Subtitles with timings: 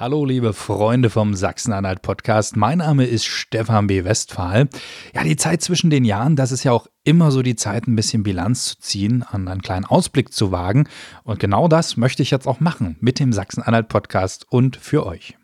[0.00, 2.56] Hallo, liebe Freunde vom Sachsen-Anhalt Podcast.
[2.56, 4.04] Mein Name ist Stefan B.
[4.04, 4.68] Westphal.
[5.12, 7.96] Ja, die Zeit zwischen den Jahren, das ist ja auch immer so die Zeit, ein
[7.96, 10.88] bisschen Bilanz zu ziehen, einen kleinen Ausblick zu wagen.
[11.24, 15.36] Und genau das möchte ich jetzt auch machen mit dem Sachsen-Anhalt Podcast und für euch.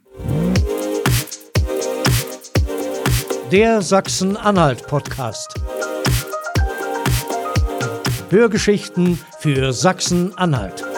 [3.50, 5.52] Der Sachsen-Anhalt Podcast.
[8.30, 10.93] Hörgeschichten für Sachsen-Anhalt.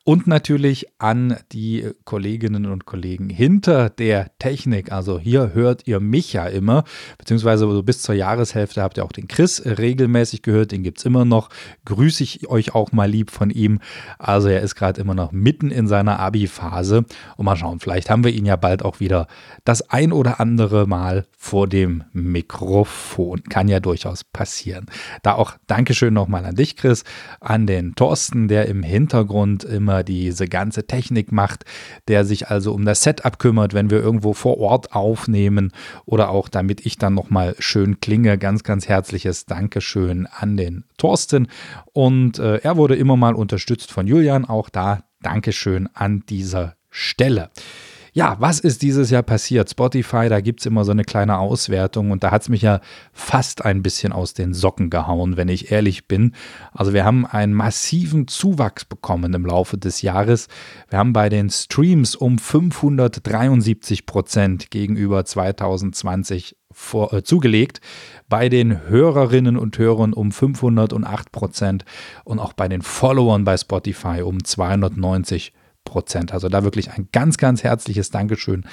[0.03, 4.91] und natürlich an die Kolleginnen und Kollegen hinter der Technik.
[4.91, 6.83] Also hier hört ihr mich ja immer,
[7.17, 11.05] beziehungsweise so bis zur Jahreshälfte habt ihr auch den Chris regelmäßig gehört, den gibt es
[11.05, 11.49] immer noch.
[11.85, 13.79] Grüße ich euch auch mal lieb von ihm.
[14.17, 17.05] Also er ist gerade immer noch mitten in seiner Abi-Phase
[17.37, 19.27] und mal schauen, vielleicht haben wir ihn ja bald auch wieder
[19.65, 23.43] das ein oder andere Mal vor dem Mikrofon.
[23.43, 24.87] Kann ja durchaus passieren.
[25.21, 27.03] Da auch Dankeschön nochmal an dich, Chris,
[27.39, 31.65] an den Thorsten, der im Hintergrund immer immer diese ganze Technik macht,
[32.07, 35.73] der sich also um das Setup kümmert, wenn wir irgendwo vor Ort aufnehmen
[36.05, 38.37] oder auch damit ich dann nochmal schön klinge.
[38.37, 41.49] Ganz, ganz herzliches Dankeschön an den Thorsten.
[41.91, 44.45] Und äh, er wurde immer mal unterstützt von Julian.
[44.45, 47.49] Auch da Dankeschön an dieser Stelle.
[48.13, 49.69] Ja, was ist dieses Jahr passiert?
[49.69, 52.81] Spotify, da gibt es immer so eine kleine Auswertung und da hat es mich ja
[53.13, 56.33] fast ein bisschen aus den Socken gehauen, wenn ich ehrlich bin.
[56.73, 60.49] Also wir haben einen massiven Zuwachs bekommen im Laufe des Jahres.
[60.89, 67.79] Wir haben bei den Streams um 573 Prozent gegenüber 2020 vor, äh, zugelegt,
[68.27, 71.85] bei den Hörerinnen und Hörern um 508 Prozent
[72.25, 75.53] und auch bei den Followern bei Spotify um 290
[75.91, 76.33] Prozent.
[76.33, 78.63] Also da wirklich ein ganz, ganz herzliches Dankeschön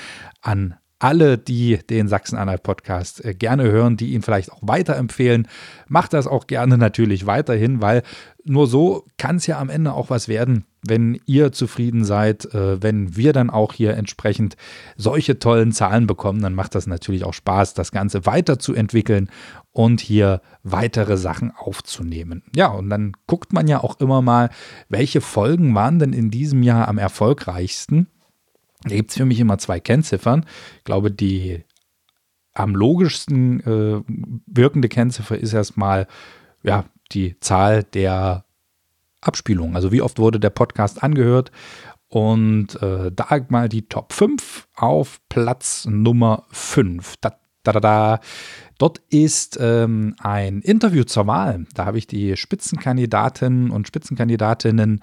[0.41, 5.49] an alle, die den Sachsen-Anhalt-Podcast äh, gerne hören, die ihn vielleicht auch weiterempfehlen.
[5.89, 8.03] Macht das auch gerne natürlich weiterhin, weil
[8.45, 12.83] nur so kann es ja am Ende auch was werden, wenn ihr zufrieden seid, äh,
[12.83, 14.57] wenn wir dann auch hier entsprechend
[14.97, 19.31] solche tollen Zahlen bekommen, dann macht das natürlich auch Spaß, das Ganze weiterzuentwickeln
[19.73, 22.43] und hier weitere Sachen aufzunehmen.
[22.55, 24.51] Ja, und dann guckt man ja auch immer mal,
[24.89, 28.09] welche Folgen waren denn in diesem Jahr am erfolgreichsten.
[28.83, 30.47] Da gibt es für mich immer zwei Kennziffern.
[30.79, 31.65] Ich glaube, die
[32.55, 34.03] am logischsten äh,
[34.47, 36.07] wirkende Kennziffer ist erstmal
[36.63, 38.45] ja, die Zahl der
[39.21, 39.77] Abspielungen.
[39.77, 41.51] Also wie oft wurde der Podcast angehört.
[42.09, 47.17] Und äh, da mal die Top 5 auf Platz Nummer 5.
[47.21, 48.21] Da, da, da, da.
[48.79, 51.67] Dort ist ähm, ein Interview zur Wahl.
[51.75, 55.03] Da habe ich die Spitzenkandidatinnen und Spitzenkandidatinnen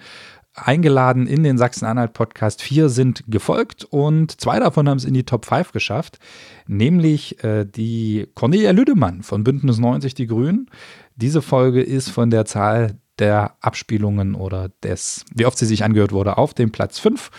[0.56, 2.62] eingeladen in den Sachsen-Anhalt-Podcast.
[2.62, 6.18] Vier sind gefolgt und zwei davon haben es in die Top 5 geschafft,
[6.66, 10.70] nämlich äh, die Cornelia Lüdemann von Bündnis 90 Die Grünen.
[11.16, 16.12] Diese Folge ist von der Zahl der Abspielungen oder des, wie oft sie sich angehört
[16.12, 17.32] wurde, auf dem Platz 5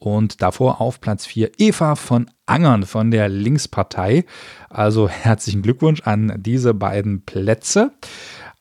[0.00, 4.24] und davor auf Platz 4 Eva von Angern von der Linkspartei.
[4.68, 7.92] Also herzlichen Glückwunsch an diese beiden Plätze.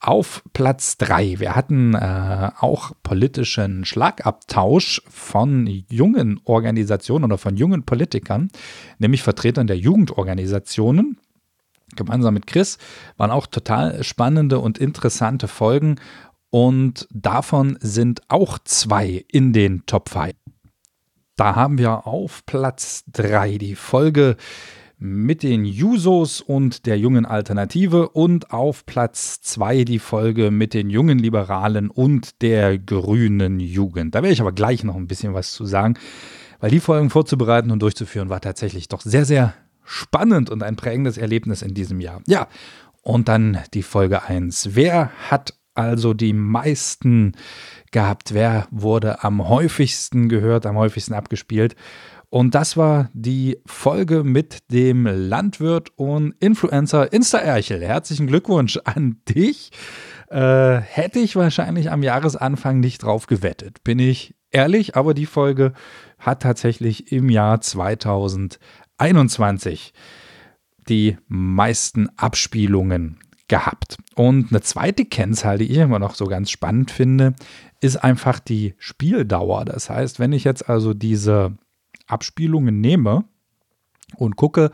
[0.01, 7.83] Auf Platz 3, wir hatten äh, auch politischen Schlagabtausch von jungen Organisationen oder von jungen
[7.83, 8.49] Politikern,
[8.97, 11.17] nämlich Vertretern der Jugendorganisationen.
[11.97, 12.77] Gemeinsam mit Chris
[13.17, 15.97] waren auch total spannende und interessante Folgen
[16.49, 20.33] und davon sind auch zwei in den Top 5.
[21.35, 24.35] Da haben wir auf Platz 3 die Folge
[24.97, 30.89] mit den Jusos und der jungen Alternative und auf Platz 2 die Folge mit den
[30.89, 34.13] jungen Liberalen und der grünen Jugend.
[34.13, 35.97] Da werde ich aber gleich noch ein bisschen was zu sagen,
[36.59, 39.53] weil die Folgen vorzubereiten und durchzuführen war tatsächlich doch sehr, sehr
[39.85, 42.21] spannend und ein prägendes Erlebnis in diesem Jahr.
[42.27, 42.49] Ja,
[43.01, 44.75] und dann die Folge 1.
[44.75, 47.33] Wer hat also die meisten
[47.91, 48.33] gehabt?
[48.33, 51.75] Wer wurde am häufigsten gehört, am häufigsten abgespielt?
[52.29, 57.81] Und das war die Folge mit dem Landwirt und Influencer Insta-Erchel.
[57.81, 59.71] Herzlichen Glückwunsch an dich.
[60.29, 65.73] Äh, hätte ich wahrscheinlich am Jahresanfang nicht drauf gewettet, bin ich ehrlich, aber die Folge
[66.19, 69.93] hat tatsächlich im Jahr 2021
[70.87, 73.17] die meisten Abspielungen
[73.49, 73.97] gehabt.
[74.15, 77.35] Und eine zweite Kennzahl, die ich immer noch so ganz spannend finde,
[77.81, 79.65] ist einfach die Spieldauer.
[79.65, 81.57] Das heißt, wenn ich jetzt also diese
[82.07, 83.25] Abspielungen nehme
[84.15, 84.71] und gucke,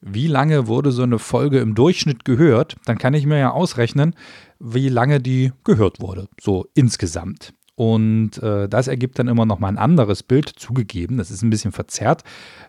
[0.00, 4.14] wie lange wurde so eine Folge im Durchschnitt gehört, dann kann ich mir ja ausrechnen,
[4.58, 7.54] wie lange die gehört wurde, so insgesamt.
[7.82, 11.16] Und äh, das ergibt dann immer noch mal ein anderes Bild, zugegeben.
[11.16, 12.22] Das ist ein bisschen verzerrt,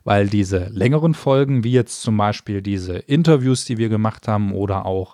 [0.03, 4.87] weil diese längeren Folgen, wie jetzt zum Beispiel diese Interviews, die wir gemacht haben, oder
[4.87, 5.13] auch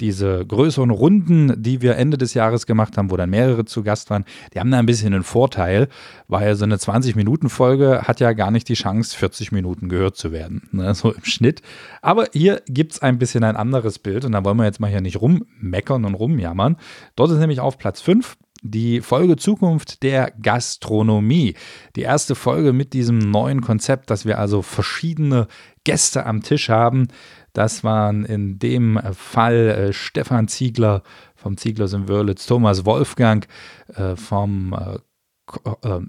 [0.00, 4.10] diese größeren Runden, die wir Ende des Jahres gemacht haben, wo dann mehrere zu Gast
[4.10, 5.90] waren, die haben da ein bisschen einen Vorteil,
[6.26, 10.68] weil so eine 20-Minuten-Folge hat ja gar nicht die Chance, 40 Minuten gehört zu werden,
[10.72, 11.62] ne, so im Schnitt.
[12.02, 14.90] Aber hier gibt es ein bisschen ein anderes Bild und da wollen wir jetzt mal
[14.90, 16.78] hier nicht rummeckern und rumjammern.
[17.14, 18.36] Dort ist nämlich auf Platz 5
[18.70, 21.54] die Folge Zukunft der Gastronomie.
[21.96, 25.48] Die erste Folge mit diesem neuen Konzept, dass wir also verschiedene
[25.84, 27.08] Gäste am Tisch haben,
[27.56, 31.02] das waren in dem Fall äh, Stefan Ziegler
[31.34, 33.48] vom Zieglers in Wörlitz, Thomas Wolfgang
[33.94, 34.98] äh, vom äh,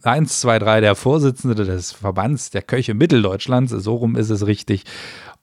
[0.03, 4.83] 1, 2, 3, der Vorsitzende des Verbands der Köche Mitteldeutschlands, so rum ist es richtig,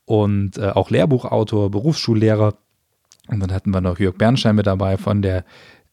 [0.05, 2.53] und äh, auch Lehrbuchautor, Berufsschullehrer.
[3.27, 5.43] Und dann hatten wir noch Jörg Bernstein mit dabei von der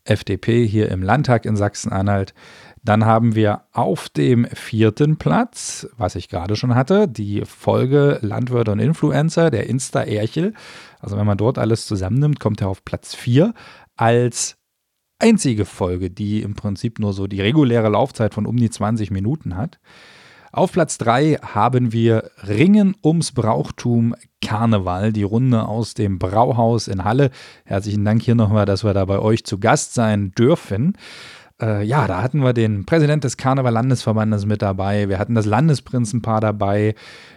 [0.04, 2.34] FDP hier im Landtag in Sachsen-Anhalt.
[2.84, 8.72] Dann haben wir auf dem vierten Platz, was ich gerade schon hatte, die Folge Landwirte
[8.72, 10.54] und Influencer, der Insta-Erchel.
[11.00, 13.54] Also wenn man dort alles zusammennimmt, kommt er auf Platz 4
[13.96, 14.56] als
[15.20, 19.56] einzige Folge, die im Prinzip nur so die reguläre Laufzeit von um die 20 Minuten
[19.56, 19.78] hat.
[20.54, 27.04] Auf Platz 3 haben wir Ringen ums Brauchtum Karneval, die Runde aus dem Brauhaus in
[27.04, 27.31] Halle.
[27.64, 30.93] Herzlichen Dank hier nochmal, dass wir da bei euch zu Gast sein dürfen
[31.60, 36.40] äh, ja, da hatten wir den Präsident des Karneval-Landesverbandes mit dabei, wir hatten das Landesprinzenpaar
[36.40, 36.94] dabei,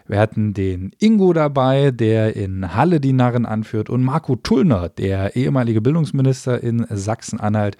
[0.07, 5.35] wir hatten den Ingo dabei, der in Halle die Narren anführt, und Marco Tullner, der
[5.35, 7.77] ehemalige Bildungsminister in Sachsen-Anhalt.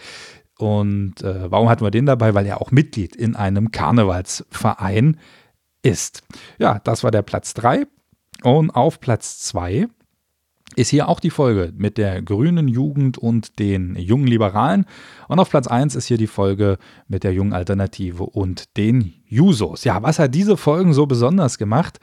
[0.58, 2.34] Und äh, warum hatten wir den dabei?
[2.34, 5.18] Weil er auch Mitglied in einem Karnevalsverein
[5.82, 6.24] ist.
[6.58, 7.86] Ja, das war der Platz 3.
[8.44, 9.88] Und auf Platz 2
[10.76, 14.86] ist hier auch die Folge mit der grünen Jugend und den jungen Liberalen.
[15.28, 16.78] Und auf Platz 1 ist hier die Folge
[17.08, 19.84] mit der jungen Alternative und den Jusos.
[19.84, 22.00] Ja, was hat diese Folgen so besonders gemacht?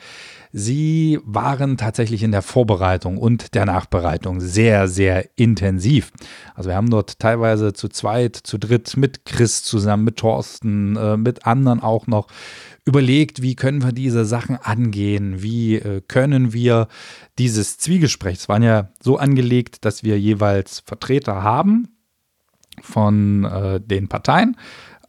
[0.54, 6.12] Sie waren tatsächlich in der Vorbereitung und der Nachbereitung sehr, sehr intensiv.
[6.54, 11.16] Also wir haben dort teilweise zu zweit, zu dritt mit Chris zusammen, mit Thorsten, äh,
[11.16, 12.28] mit anderen auch noch
[12.84, 16.88] überlegt, wie können wir diese Sachen angehen, wie äh, können wir
[17.38, 21.88] dieses Zwiegespräch, es waren ja so angelegt, dass wir jeweils Vertreter haben
[22.82, 24.56] von äh, den Parteien.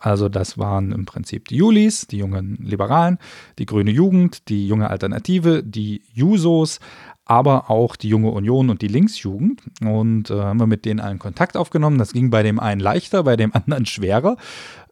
[0.04, 3.20] Also das waren im Prinzip die Julis, die jungen Liberalen,
[3.58, 6.82] die Grüne Jugend, die junge Alternative, die Jusos,
[7.24, 9.62] aber auch die junge Union und die Linksjugend.
[9.82, 12.00] Und äh, haben wir mit denen allen Kontakt aufgenommen.
[12.00, 14.36] Das ging bei dem einen leichter, bei dem anderen schwerer.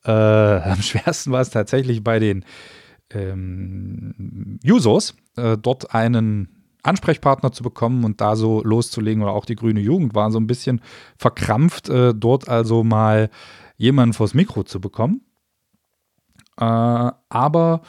[0.06, 2.46] Äh, am schwersten war es tatsächlich bei den
[3.10, 6.48] ähm, Jusos, äh, dort einen
[6.84, 10.48] Ansprechpartner zu bekommen und da so loszulegen oder auch die grüne Jugend war so ein
[10.48, 10.80] bisschen
[11.18, 13.30] verkrampft, äh, dort also mal
[13.82, 15.22] jemanden vors Mikro zu bekommen.
[16.58, 17.82] Äh, aber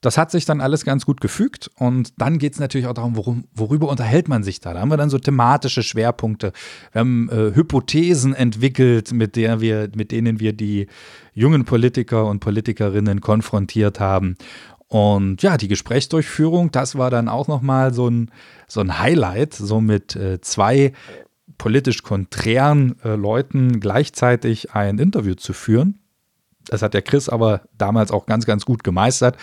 [0.00, 3.16] das hat sich dann alles ganz gut gefügt und dann geht es natürlich auch darum,
[3.16, 4.74] worum, worüber unterhält man sich da.
[4.74, 6.52] Da haben wir dann so thematische Schwerpunkte.
[6.92, 10.88] Wir haben äh, Hypothesen entwickelt, mit, der wir, mit denen wir die
[11.32, 14.36] jungen Politiker und Politikerinnen konfrontiert haben.
[14.88, 18.30] Und ja, die Gesprächsdurchführung, das war dann auch nochmal so ein,
[18.68, 20.92] so ein Highlight, so mit äh, zwei
[21.58, 26.00] politisch konträren äh, Leuten gleichzeitig ein Interview zu führen.
[26.66, 29.36] Das hat der Chris aber damals auch ganz, ganz gut gemeistert.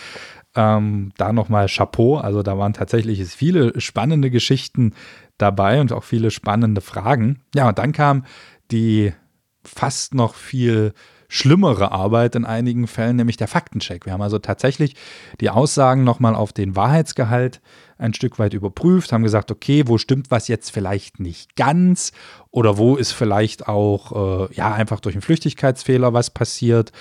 [0.54, 2.16] Ähm, da nochmal Chapeau.
[2.16, 4.94] Also da waren tatsächlich viele spannende Geschichten
[5.38, 7.40] dabei und auch viele spannende Fragen.
[7.54, 8.24] Ja, und dann kam
[8.70, 9.12] die
[9.64, 10.92] fast noch viel
[11.28, 14.06] schlimmere Arbeit in einigen Fällen, nämlich der Faktencheck.
[14.06, 14.94] Wir haben also tatsächlich
[15.40, 17.60] die Aussagen nochmal auf den Wahrheitsgehalt
[17.96, 22.12] ein Stück weit überprüft, haben gesagt, okay, wo stimmt was jetzt vielleicht nicht ganz
[22.50, 26.92] oder wo ist vielleicht auch äh, ja einfach durch einen Flüchtigkeitsfehler was passiert,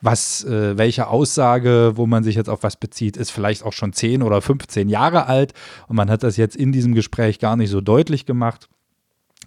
[0.00, 3.92] was äh, welche Aussage, wo man sich jetzt auf was bezieht, ist vielleicht auch schon
[3.92, 5.54] 10 oder 15 Jahre alt
[5.88, 8.68] und man hat das jetzt in diesem Gespräch gar nicht so deutlich gemacht.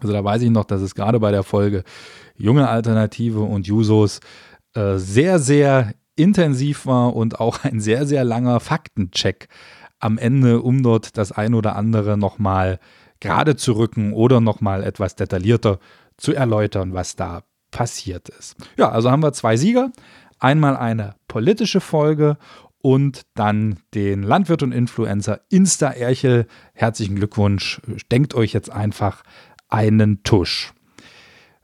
[0.02, 1.84] Also da weiß ich noch, dass es gerade bei der Folge
[2.36, 4.20] junge Alternative und Jusos
[4.74, 9.48] äh, sehr, sehr intensiv war und auch ein sehr, sehr langer Faktencheck
[10.00, 12.80] am Ende, um dort das ein oder andere nochmal
[13.20, 15.80] gerade zu rücken oder nochmal etwas detaillierter
[16.18, 18.56] zu erläutern, was da passiert ist.
[18.78, 19.92] Ja, also haben wir zwei Sieger.
[20.40, 22.38] Einmal eine politische Folge
[22.82, 26.46] und dann den Landwirt und Influencer Insta-Erchel.
[26.74, 27.82] Herzlichen Glückwunsch.
[28.12, 29.24] Denkt euch jetzt einfach
[29.70, 30.74] einen Tusch.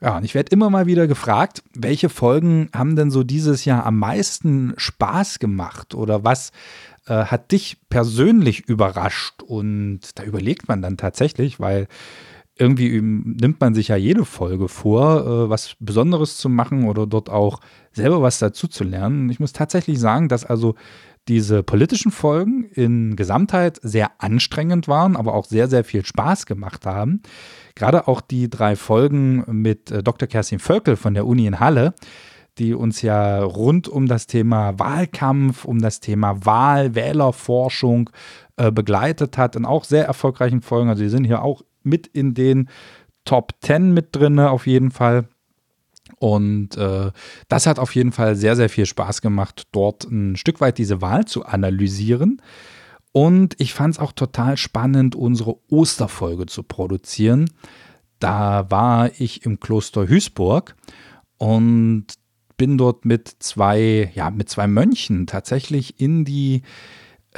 [0.02, 3.86] Ja, und ich werde immer mal wieder gefragt, welche Folgen haben denn so dieses Jahr
[3.86, 6.52] am meisten Spaß gemacht oder was
[7.06, 9.44] äh, hat dich persönlich überrascht?
[9.44, 11.88] Und da überlegt man dann tatsächlich, weil
[12.58, 17.30] irgendwie nimmt man sich ja jede Folge vor, äh, was Besonderes zu machen oder dort
[17.30, 17.60] auch
[17.92, 19.30] selber was dazu zu lernen.
[19.30, 20.76] Ich muss tatsächlich sagen, dass also
[21.28, 26.86] diese politischen Folgen in Gesamtheit sehr anstrengend waren, aber auch sehr, sehr viel Spaß gemacht
[26.86, 27.22] haben.
[27.76, 30.28] Gerade auch die drei Folgen mit äh, Dr.
[30.28, 31.94] Kerstin Völkel von der Uni in Halle,
[32.58, 38.10] die uns ja rund um das Thema Wahlkampf, um das Thema Wahl, Wählerforschung
[38.58, 40.90] äh, begleitet hat in auch sehr erfolgreichen Folgen.
[40.90, 42.70] Also die sind hier auch mit in den
[43.26, 45.26] Top 10 mit drin, auf jeden Fall.
[46.18, 47.12] Und äh,
[47.48, 51.02] das hat auf jeden Fall sehr, sehr viel Spaß gemacht, dort ein Stück weit diese
[51.02, 52.42] Wahl zu analysieren.
[53.12, 57.50] Und ich fand es auch total spannend, unsere Osterfolge zu produzieren.
[58.20, 60.76] Da war ich im Kloster Hüßburg
[61.38, 62.06] und
[62.56, 66.62] bin dort mit zwei, ja, mit zwei Mönchen tatsächlich in die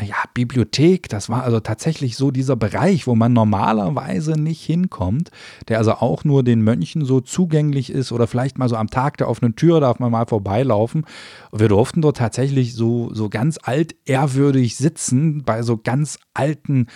[0.01, 5.29] ja, Bibliothek, das war also tatsächlich so dieser Bereich, wo man normalerweise nicht hinkommt,
[5.67, 9.17] der also auch nur den Mönchen so zugänglich ist oder vielleicht mal so am Tag
[9.17, 11.05] der offenen Tür darf man mal vorbeilaufen.
[11.51, 16.87] Und wir durften dort tatsächlich so, so ganz alt ehrwürdig sitzen bei so ganz alten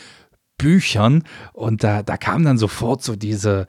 [0.57, 1.23] Büchern
[1.53, 3.67] und da, da kam dann sofort so diese,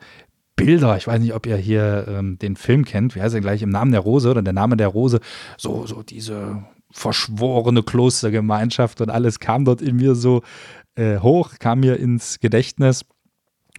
[0.55, 0.97] Bilder.
[0.97, 3.15] Ich weiß nicht, ob ihr hier ähm, den Film kennt.
[3.15, 3.61] Wie heißt er gleich?
[3.61, 5.21] Im Namen der Rose oder der Name der Rose.
[5.57, 10.41] So, so diese verschworene Klostergemeinschaft und alles kam dort in mir so
[10.95, 13.05] äh, hoch, kam mir ins Gedächtnis.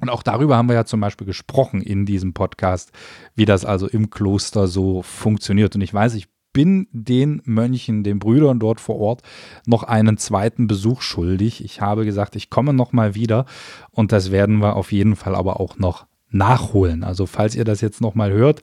[0.01, 2.91] Und auch darüber haben wir ja zum Beispiel gesprochen in diesem Podcast,
[3.35, 5.75] wie das also im Kloster so funktioniert.
[5.75, 9.23] Und ich weiß, ich bin den Mönchen, den Brüdern dort vor Ort
[9.67, 11.65] noch einen zweiten Besuch schuldig.
[11.65, 13.45] Ich habe gesagt, ich komme noch mal wieder
[13.91, 17.05] und das werden wir auf jeden Fall aber auch noch nachholen.
[17.05, 18.63] Also falls ihr das jetzt nochmal hört,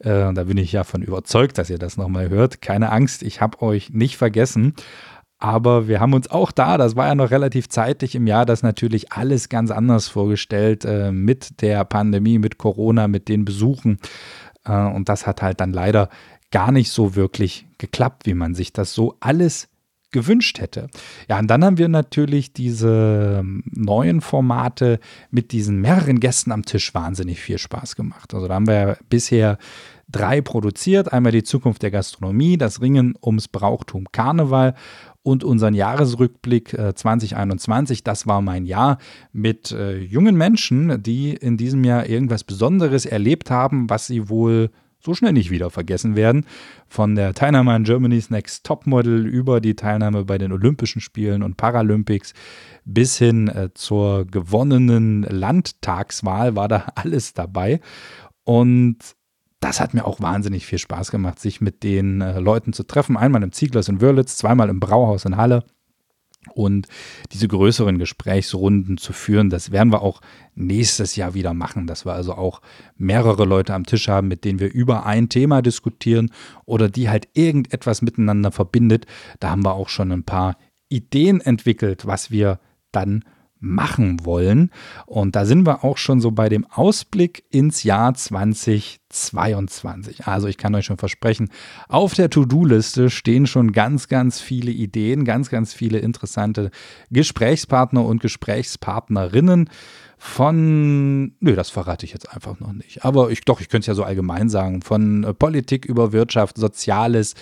[0.00, 2.60] äh, da bin ich ja von überzeugt, dass ihr das nochmal hört.
[2.62, 4.74] Keine Angst, ich habe euch nicht vergessen.
[5.38, 8.62] Aber wir haben uns auch da, das war ja noch relativ zeitig im Jahr, das
[8.62, 13.98] natürlich alles ganz anders vorgestellt äh, mit der Pandemie, mit Corona, mit den Besuchen.
[14.66, 16.10] Äh, und das hat halt dann leider
[16.50, 19.68] gar nicht so wirklich geklappt, wie man sich das so alles
[20.10, 20.88] gewünscht hätte.
[21.28, 24.98] Ja, und dann haben wir natürlich diese ähm, neuen Formate
[25.30, 28.34] mit diesen mehreren Gästen am Tisch wahnsinnig viel Spaß gemacht.
[28.34, 29.58] Also da haben wir bisher
[30.10, 31.12] drei produziert.
[31.12, 34.74] Einmal die Zukunft der Gastronomie, das Ringen ums Brauchtum Karneval
[35.22, 38.04] und unseren Jahresrückblick äh, 2021.
[38.04, 38.98] Das war mein Jahr
[39.32, 44.70] mit äh, jungen Menschen, die in diesem Jahr irgendwas Besonderes erlebt haben, was sie wohl
[45.02, 46.46] so schnell nicht wieder vergessen werden.
[46.88, 51.56] Von der Teilnahme an Germany's Next Topmodel über die Teilnahme bei den Olympischen Spielen und
[51.56, 52.34] Paralympics
[52.84, 57.80] bis hin äh, zur gewonnenen Landtagswahl war da alles dabei.
[58.44, 58.98] Und
[59.60, 63.16] das hat mir auch wahnsinnig viel Spaß gemacht, sich mit den äh, Leuten zu treffen.
[63.16, 65.64] Einmal im Zieglers in Wörlitz, zweimal im Brauhaus in Halle
[66.54, 66.88] und
[67.32, 69.50] diese größeren Gesprächsrunden zu führen.
[69.50, 70.20] Das werden wir auch
[70.54, 72.60] nächstes Jahr wieder machen, dass wir also auch
[72.96, 76.32] mehrere Leute am Tisch haben, mit denen wir über ein Thema diskutieren
[76.64, 79.06] oder die halt irgendetwas miteinander verbindet.
[79.38, 80.56] Da haben wir auch schon ein paar
[80.88, 82.58] Ideen entwickelt, was wir
[82.90, 83.24] dann
[83.60, 84.70] machen wollen.
[85.06, 90.26] Und da sind wir auch schon so bei dem Ausblick ins Jahr 2022.
[90.26, 91.50] Also ich kann euch schon versprechen,
[91.88, 96.70] auf der To-Do-Liste stehen schon ganz, ganz viele Ideen, ganz, ganz viele interessante
[97.10, 99.68] Gesprächspartner und Gesprächspartnerinnen
[100.22, 103.06] von, nö, das verrate ich jetzt einfach noch nicht.
[103.06, 106.58] Aber ich, doch, ich könnte es ja so allgemein sagen, von äh, Politik über Wirtschaft,
[106.58, 107.34] Soziales,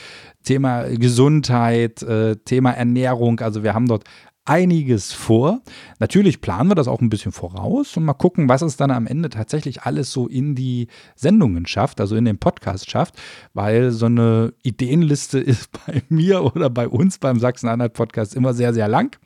[0.44, 3.40] Thema Gesundheit, äh, Thema Ernährung.
[3.40, 4.04] Also wir haben dort
[4.48, 5.60] einiges vor.
[5.98, 9.06] Natürlich planen wir das auch ein bisschen voraus und mal gucken, was es dann am
[9.06, 13.14] Ende tatsächlich alles so in die Sendungen schafft, also in den Podcast schafft,
[13.54, 18.88] weil so eine Ideenliste ist bei mir oder bei uns beim Sachsen-Anhalt-Podcast immer sehr, sehr
[18.88, 19.16] lang.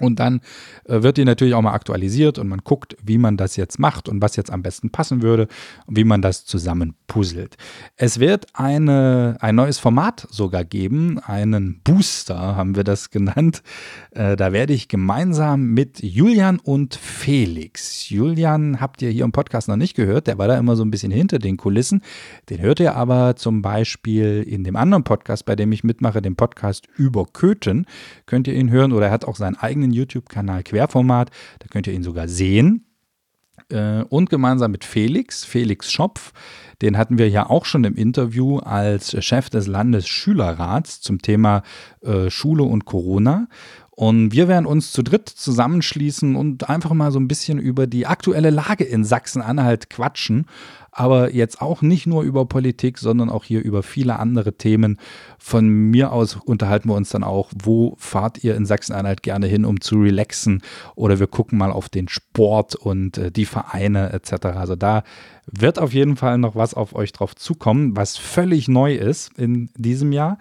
[0.00, 0.40] Und dann
[0.86, 4.08] äh, wird die natürlich auch mal aktualisiert und man guckt, wie man das jetzt macht
[4.08, 5.46] und was jetzt am besten passen würde
[5.86, 7.56] und wie man das zusammen puzzelt.
[7.96, 13.62] Es wird eine, ein neues Format sogar geben, einen Booster haben wir das genannt.
[14.10, 18.10] Äh, da werde ich gemeinsam mit Julian und Felix.
[18.10, 20.90] Julian habt ihr hier im Podcast noch nicht gehört, der war da immer so ein
[20.90, 22.02] bisschen hinter den Kulissen.
[22.50, 26.34] Den hört ihr aber zum Beispiel in dem anderen Podcast, bei dem ich mitmache, dem
[26.34, 27.86] Podcast über Köthen.
[28.26, 31.30] Könnt ihr ihn hören oder er hat auch seinen eigenen eigenen YouTube-Kanal Querformat.
[31.58, 32.86] Da könnt ihr ihn sogar sehen.
[33.70, 36.32] Äh, und gemeinsam mit Felix, Felix Schopf,
[36.82, 41.62] den hatten wir ja auch schon im Interview als Chef des Landesschülerrats zum Thema
[42.02, 43.46] äh, Schule und Corona.
[43.90, 48.06] Und wir werden uns zu dritt zusammenschließen und einfach mal so ein bisschen über die
[48.06, 50.46] aktuelle Lage in Sachsen-Anhalt quatschen
[50.94, 54.98] aber jetzt auch nicht nur über Politik, sondern auch hier über viele andere Themen.
[55.38, 59.64] Von mir aus unterhalten wir uns dann auch, wo fahrt ihr in Sachsen-Anhalt gerne hin,
[59.64, 60.62] um zu relaxen
[60.94, 64.46] oder wir gucken mal auf den Sport und äh, die Vereine etc.
[64.46, 65.02] Also da
[65.50, 69.70] wird auf jeden Fall noch was auf euch drauf zukommen, was völlig neu ist in
[69.76, 70.38] diesem Jahr.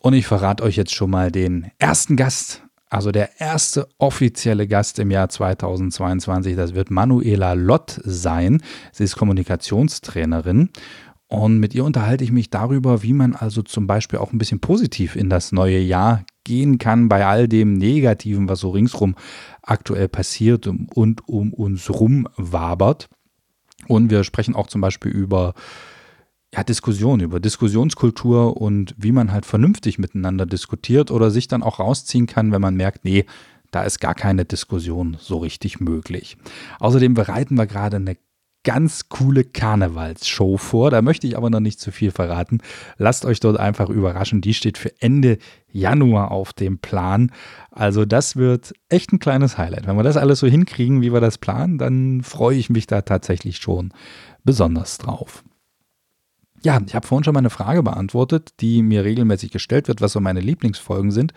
[0.00, 4.98] Und ich verrate euch jetzt schon mal den ersten Gast also der erste offizielle Gast
[4.98, 8.60] im Jahr 2022, das wird Manuela Lott sein.
[8.92, 10.68] Sie ist Kommunikationstrainerin
[11.26, 14.60] und mit ihr unterhalte ich mich darüber, wie man also zum Beispiel auch ein bisschen
[14.60, 19.14] positiv in das neue Jahr gehen kann bei all dem Negativen, was so ringsrum
[19.62, 23.08] aktuell passiert und um uns rum wabert.
[23.88, 25.54] Und wir sprechen auch zum Beispiel über
[26.54, 31.78] ja, Diskussion, über Diskussionskultur und wie man halt vernünftig miteinander diskutiert oder sich dann auch
[31.80, 33.24] rausziehen kann, wenn man merkt, nee,
[33.70, 36.36] da ist gar keine Diskussion so richtig möglich.
[36.78, 38.16] Außerdem bereiten wir gerade eine
[38.64, 40.90] ganz coole Karnevalsshow vor.
[40.90, 42.58] Da möchte ich aber noch nicht zu viel verraten.
[42.96, 44.40] Lasst euch dort einfach überraschen.
[44.40, 45.38] Die steht für Ende
[45.72, 47.32] Januar auf dem Plan.
[47.70, 49.86] Also das wird echt ein kleines Highlight.
[49.86, 53.00] Wenn wir das alles so hinkriegen, wie wir das planen, dann freue ich mich da
[53.00, 53.92] tatsächlich schon
[54.44, 55.42] besonders drauf.
[56.64, 60.12] Ja, ich habe vorhin schon mal eine Frage beantwortet, die mir regelmäßig gestellt wird, was
[60.12, 61.32] so meine Lieblingsfolgen sind.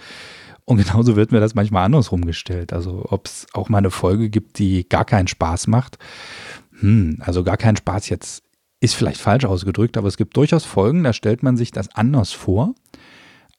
[0.66, 2.74] Und genauso wird mir das manchmal andersrum gestellt.
[2.74, 5.98] Also ob es auch mal eine Folge gibt, die gar keinen Spaß macht.
[6.80, 8.44] Hm, also gar keinen Spaß jetzt
[8.82, 12.34] ist vielleicht falsch ausgedrückt, aber es gibt durchaus Folgen, da stellt man sich das anders
[12.34, 12.76] vor,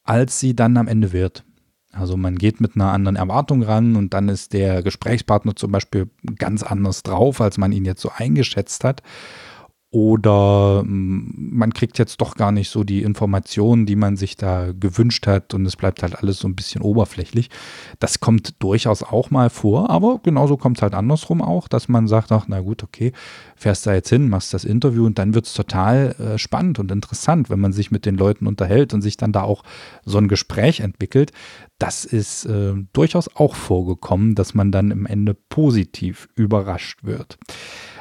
[0.03, 1.43] als sie dann am Ende wird.
[1.91, 6.09] Also man geht mit einer anderen Erwartung ran und dann ist der Gesprächspartner zum Beispiel
[6.37, 9.01] ganz anders drauf, als man ihn jetzt so eingeschätzt hat.
[9.89, 14.73] Oder mm, man kriegt jetzt doch gar nicht so die Informationen, die man sich da
[14.73, 17.49] gewünscht hat und es bleibt halt alles so ein bisschen oberflächlich.
[17.99, 22.07] Das kommt durchaus auch mal vor, aber genauso kommt es halt andersrum auch, dass man
[22.07, 23.13] sagt, ach na gut, okay,
[23.55, 26.91] fährst da jetzt hin, machst das Interview und dann wird es total äh, spannend und
[26.91, 29.63] interessant, wenn man sich mit den Leuten unterhält und sich dann da auch
[30.03, 31.31] so ein Gespräch entwickelt.
[31.79, 37.37] Das ist äh, durchaus auch vorgekommen, dass man dann im Ende positiv überrascht wird.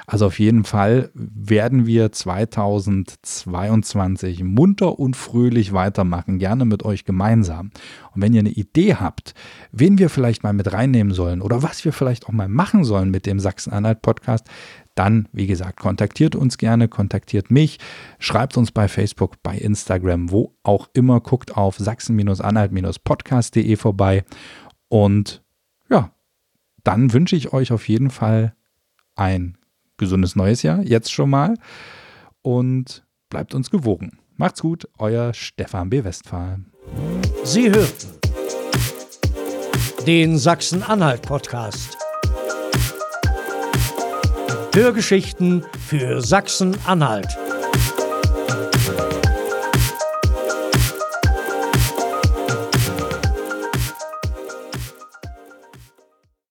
[0.07, 7.73] Also auf jeden Fall werden wir 2022 munter und fröhlich weitermachen, gerne mit euch gemeinsam.
[8.15, 9.35] Und wenn ihr eine Idee habt,
[9.73, 13.11] wen wir vielleicht mal mit reinnehmen sollen oder was wir vielleicht auch mal machen sollen
[13.11, 14.47] mit dem Sachsen-Anhalt-Podcast,
[14.95, 17.79] dann, wie gesagt, kontaktiert uns gerne, kontaktiert mich,
[18.21, 24.25] schreibt uns bei Facebook, bei Instagram, wo auch immer, guckt auf sachsen-anhalt-podcast.de vorbei
[24.89, 25.43] und
[25.91, 26.13] ja,
[26.85, 28.55] dann wünsche ich euch auf jeden Fall
[29.17, 29.59] ein
[29.97, 31.55] gesundes neues Jahr, jetzt schon mal.
[32.43, 34.19] Und bleibt uns gewogen.
[34.37, 36.05] Macht's gut, euer Stefan B.
[36.05, 36.61] Westphal.
[37.45, 38.09] Sie hörten
[40.07, 41.97] den Sachsen-Anhalt-Podcast.
[44.73, 47.46] Hörgeschichten für Sachsen-Anhalt.